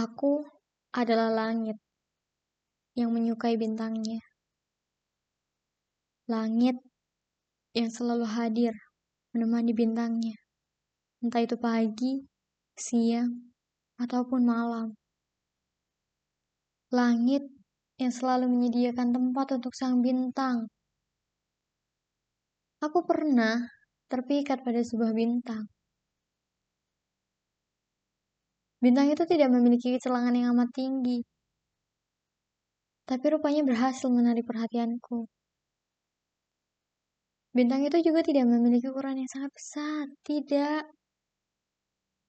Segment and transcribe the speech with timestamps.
[0.00, 0.48] Aku
[0.96, 1.76] adalah langit
[2.96, 4.24] yang menyukai bintangnya.
[6.24, 6.80] Langit
[7.76, 8.72] yang selalu hadir
[9.36, 10.40] menemani bintangnya.
[11.20, 12.24] Entah itu pagi,
[12.80, 13.52] siang,
[14.00, 14.96] ataupun malam.
[16.88, 17.44] Langit
[18.00, 20.64] yang selalu menyediakan tempat untuk sang bintang.
[22.80, 23.68] Aku pernah
[24.08, 25.68] terpikat pada sebuah bintang.
[28.84, 31.20] Bintang itu tidak memiliki kecelangan yang amat tinggi,
[33.10, 35.26] tapi rupanya berhasil menarik perhatianku.
[37.50, 40.86] Bintang itu juga tidak memiliki ukuran yang sangat besar, tidak.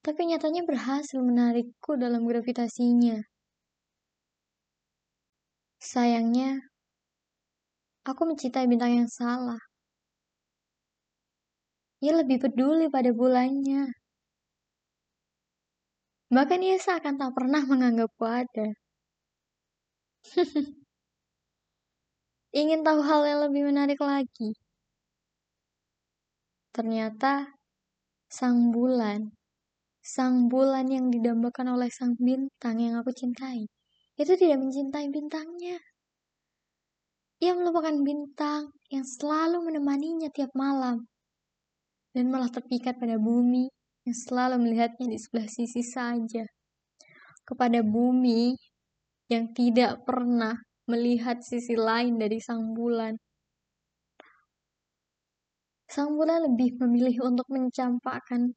[0.00, 3.20] Tapi nyatanya berhasil menarikku dalam gravitasinya.
[5.80, 6.64] Sayangnya,
[8.08, 9.60] aku mencintai bintang yang salah.
[12.00, 13.99] Ia lebih peduli pada bulannya.
[16.30, 18.70] Bahkan ia seakan tak pernah menganggapku ada.
[22.60, 24.54] Ingin tahu hal yang lebih menarik lagi?
[26.70, 27.50] Ternyata
[28.30, 29.26] sang bulan,
[29.98, 33.66] sang bulan yang didambakan oleh sang bintang yang aku cintai,
[34.14, 35.82] itu tidak mencintai bintangnya.
[37.42, 41.10] Ia melupakan bintang yang selalu menemaninya tiap malam
[42.14, 43.66] dan malah terpikat pada bumi
[44.10, 46.42] yang selalu melihatnya di sebelah sisi saja.
[47.46, 48.58] Kepada bumi
[49.30, 50.58] yang tidak pernah
[50.90, 53.14] melihat sisi lain dari sang bulan.
[55.86, 58.50] Sang bulan lebih memilih untuk mencampakkan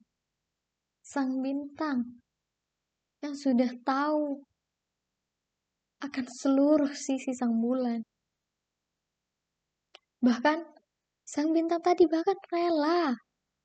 [1.06, 2.18] sang bintang
[3.22, 4.42] yang sudah tahu
[6.02, 8.02] akan seluruh sisi sang bulan.
[10.18, 10.58] Bahkan,
[11.30, 13.14] sang bintang tadi bahkan rela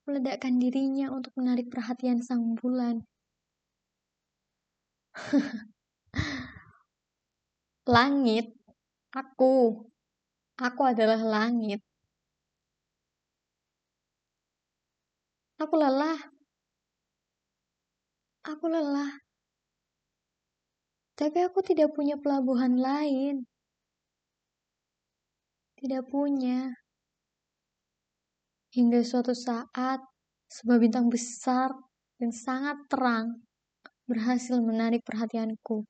[0.08, 3.04] meledakkan dirinya untuk menarik perhatian sang bulan.
[7.94, 8.46] langit,
[9.12, 9.84] aku,
[10.56, 11.80] aku adalah langit.
[15.58, 16.20] Aku lelah.
[18.46, 19.12] Aku lelah.
[21.18, 23.42] Tapi aku tidak punya pelabuhan lain.
[25.78, 26.87] Tidak punya.
[28.78, 29.98] Hingga suatu saat,
[30.46, 31.74] sebuah bintang besar
[32.22, 33.42] dan sangat terang
[34.06, 35.82] berhasil menarik perhatianku.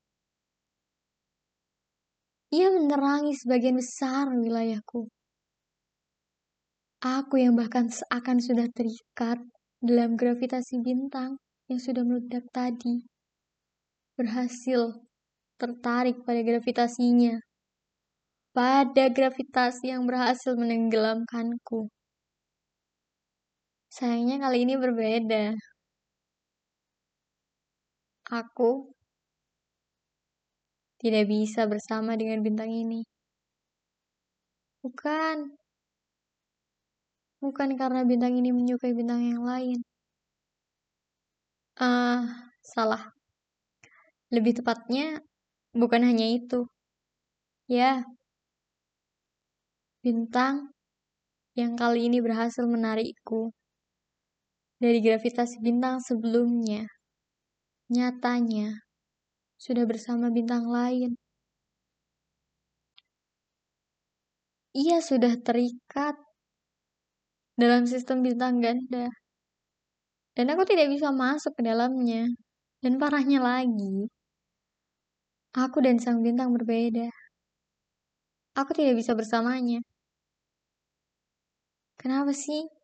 [2.48, 5.04] Ia menerangi sebagian besar wilayahku.
[7.04, 9.36] Aku yang bahkan seakan sudah terikat
[9.84, 11.36] dalam gravitasi bintang
[11.68, 13.04] yang sudah meledak tadi,
[14.16, 14.96] berhasil
[15.60, 17.36] tertarik pada gravitasinya,
[18.56, 21.92] pada gravitasi yang berhasil menenggelamkanku.
[23.96, 25.56] Sayangnya kali ini berbeda.
[28.38, 28.70] Aku
[31.00, 33.00] tidak bisa bersama dengan bintang ini.
[34.82, 35.36] Bukan.
[37.42, 39.78] Bukan karena bintang ini menyukai bintang yang lain.
[41.76, 42.22] Ah, uh,
[42.62, 43.02] salah.
[44.34, 45.20] Lebih tepatnya,
[45.80, 46.64] bukan hanya itu.
[47.68, 48.02] Ya,
[50.02, 50.54] bintang
[51.60, 53.52] yang kali ini berhasil menarikku
[54.82, 56.86] dari gravitasi bintang sebelumnya.
[57.90, 58.68] Nyatanya,
[59.58, 61.18] sudah bersama bintang lain.
[64.78, 66.14] Ia sudah terikat
[67.58, 69.10] dalam sistem bintang ganda.
[70.38, 72.30] Dan aku tidak bisa masuk ke dalamnya.
[72.78, 74.06] Dan parahnya lagi,
[75.50, 77.10] aku dan sang bintang berbeda.
[78.54, 79.82] Aku tidak bisa bersamanya.
[81.98, 82.77] Kenapa sih?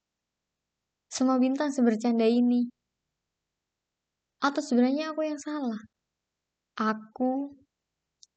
[1.15, 2.67] Semua bintang sebercanda ini.
[4.43, 5.79] Atau sebenarnya aku yang salah?
[6.75, 7.55] Aku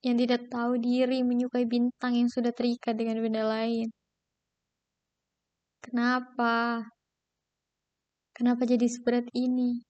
[0.05, 3.89] yang tidak tahu diri menyukai bintang yang sudah terikat dengan benda lain.
[5.81, 6.85] Kenapa?
[8.38, 9.81] Kenapa jadi seberat ini?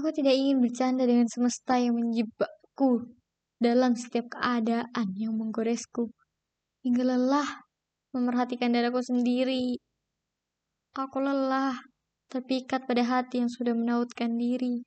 [0.00, 3.04] Aku tidak ingin bercanda dengan semesta yang menjebakku
[3.60, 6.08] dalam setiap keadaan yang menggoresku.
[6.80, 7.68] Hingga lelah
[8.16, 9.76] memerhatikan dadaku sendiri
[10.90, 11.78] Aku lelah,
[12.26, 14.82] terpikat pada hati yang sudah menautkan diri.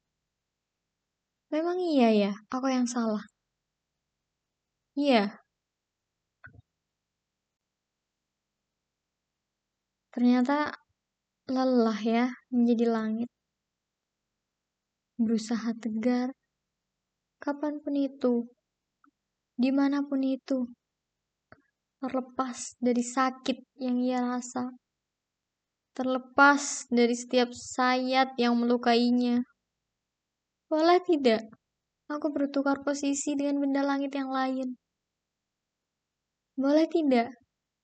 [1.48, 3.24] Memang iya ya, aku yang salah.
[5.00, 5.40] Iya.
[10.12, 10.76] Ternyata
[11.48, 13.30] lelah ya menjadi langit.
[15.16, 16.36] Berusaha tegar,
[17.40, 18.44] kapan pun itu,
[19.56, 20.68] di mana pun itu,
[22.04, 24.68] terlepas dari sakit yang ia rasa
[25.94, 29.46] terlepas dari setiap sayat yang melukainya.
[30.70, 31.46] Boleh tidak?
[32.10, 34.74] Aku bertukar posisi dengan benda langit yang lain.
[36.58, 37.30] Boleh tidak?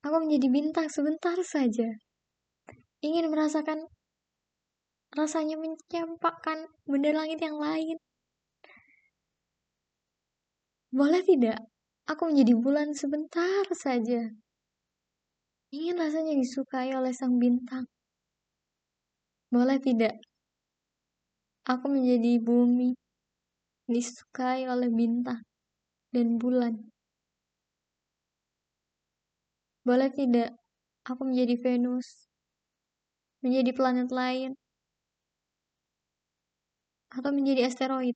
[0.06, 1.90] Aku menjadi bintang sebentar saja.
[3.02, 3.90] Ingin merasakan
[5.14, 7.98] rasanya mencampakkan benda langit yang lain.
[10.90, 11.62] Boleh tidak?
[12.10, 14.34] Aku menjadi bulan sebentar saja.
[15.70, 17.86] Ingin rasanya disukai oleh sang bintang.
[19.50, 20.14] Boleh tidak?
[21.66, 22.94] Aku menjadi bumi,
[23.90, 25.42] disukai oleh bintang
[26.14, 26.78] dan bulan.
[29.82, 30.54] Boleh tidak?
[31.10, 32.30] Aku menjadi Venus,
[33.42, 34.54] menjadi planet lain,
[37.10, 38.14] atau menjadi asteroid.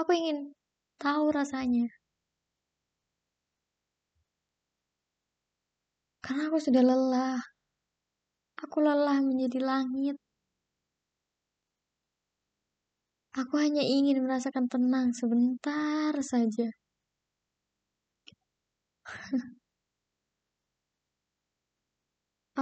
[0.00, 0.56] Aku ingin
[0.96, 1.92] tahu rasanya.
[6.22, 7.42] Karena aku sudah lelah.
[8.62, 10.21] Aku lelah menjadi langit.
[13.32, 16.68] Aku hanya ingin merasakan tenang sebentar saja.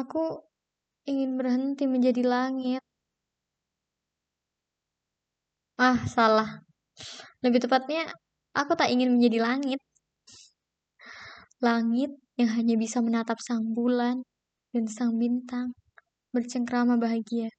[0.01, 0.23] aku
[1.11, 2.83] ingin berhenti menjadi langit.
[5.79, 6.63] Ah, salah.
[7.43, 8.07] Lebih tepatnya,
[8.55, 9.81] aku tak ingin menjadi langit.
[11.59, 14.23] Langit yang hanya bisa menatap sang bulan
[14.73, 15.75] dan sang bintang
[16.31, 17.51] bercengkrama bahagia.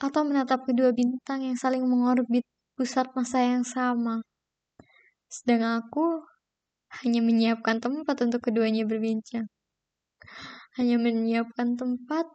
[0.00, 2.42] Atau menatap kedua bintang yang saling mengorbit
[2.72, 4.24] pusat masa yang sama.
[5.28, 6.24] Sedang aku
[7.04, 9.46] hanya menyiapkan tempat untuk keduanya berbincang.
[10.80, 12.26] Hanya menyiapkan tempat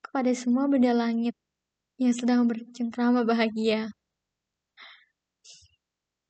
[0.00, 1.34] kepada semua benda langit
[1.98, 3.90] yang sedang bercengkrama bahagia.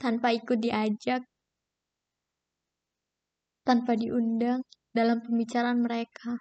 [0.00, 1.20] Tanpa ikut diajak,
[3.64, 6.40] tanpa diundang dalam pembicaraan mereka.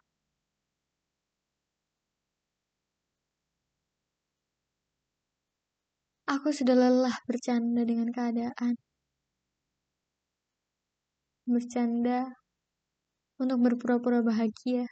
[6.24, 8.80] Aku sudah lelah bercanda dengan keadaan.
[11.44, 12.32] Bercanda
[13.36, 14.88] untuk berpura-pura bahagia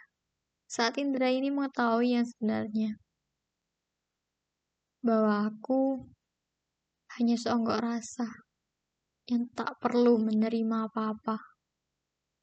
[0.67, 2.99] saat Indra ini mengetahui yang sebenarnya.
[4.99, 6.03] Bahwa aku
[7.15, 8.27] hanya seonggok rasa
[9.31, 11.50] yang tak perlu menerima apa-apa.